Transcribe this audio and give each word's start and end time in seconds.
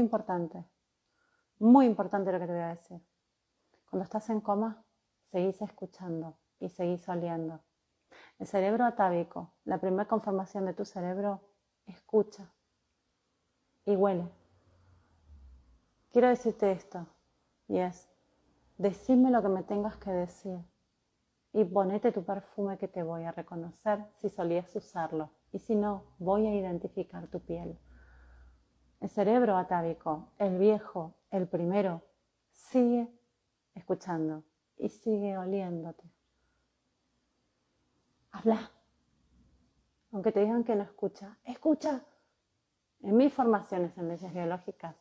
importante, 0.00 0.64
muy 1.58 1.86
importante 1.86 2.32
lo 2.32 2.40
que 2.40 2.46
te 2.46 2.52
voy 2.52 2.62
a 2.62 2.68
decir. 2.68 3.00
Cuando 3.88 4.04
estás 4.04 4.28
en 4.30 4.40
coma, 4.40 4.84
seguís 5.30 5.60
escuchando 5.62 6.38
y 6.58 6.68
seguís 6.68 7.08
oliendo. 7.08 7.60
El 8.38 8.46
cerebro 8.46 8.84
atávico, 8.84 9.54
la 9.64 9.78
primera 9.78 10.08
conformación 10.08 10.66
de 10.66 10.74
tu 10.74 10.84
cerebro, 10.84 11.40
escucha 11.86 12.52
y 13.84 13.96
huele. 13.96 14.28
Quiero 16.10 16.28
decirte 16.28 16.72
esto, 16.72 17.06
y 17.68 17.78
es, 17.78 18.08
decime 18.78 19.30
lo 19.30 19.42
que 19.42 19.48
me 19.48 19.62
tengas 19.62 19.96
que 19.96 20.10
decir 20.10 20.58
y 21.52 21.64
ponete 21.64 22.12
tu 22.12 22.24
perfume 22.24 22.78
que 22.78 22.88
te 22.88 23.02
voy 23.02 23.24
a 23.24 23.32
reconocer 23.32 24.06
si 24.18 24.28
solías 24.28 24.74
usarlo 24.74 25.30
y 25.52 25.58
si 25.58 25.74
no, 25.74 26.04
voy 26.18 26.46
a 26.46 26.54
identificar 26.54 27.26
tu 27.28 27.40
piel. 27.40 27.78
El 29.00 29.08
cerebro 29.08 29.56
atávico, 29.56 30.28
el 30.38 30.58
viejo, 30.58 31.14
el 31.30 31.48
primero, 31.48 32.02
sigue 32.52 33.08
escuchando 33.74 34.44
y 34.76 34.90
sigue 34.90 35.38
oliéndote. 35.38 36.04
Habla. 38.30 38.70
Aunque 40.12 40.32
te 40.32 40.40
digan 40.40 40.64
que 40.64 40.76
no 40.76 40.82
escucha, 40.82 41.38
escucha. 41.44 42.04
En 43.02 43.16
mis 43.16 43.32
formaciones 43.32 43.96
en 43.96 44.08
leyes 44.08 44.32
biológicas 44.34 44.94